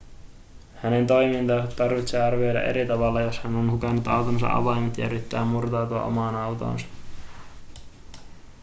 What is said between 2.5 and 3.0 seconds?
eri